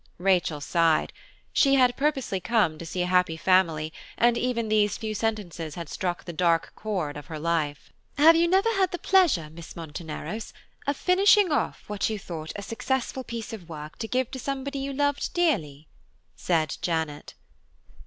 [0.17, 1.13] Rachel sighed.
[1.53, 5.87] She had come purposely to see a happy family, and even these few sentences had
[5.89, 7.93] struck the dark chord of her life.
[8.17, 10.53] "Have you never had the pleasure, Miss Monteneros,
[10.87, 14.79] of finishing off what you thought a successful piece of work to give to somebody
[14.79, 15.87] you loved dearly?"
[16.35, 17.35] said Janet.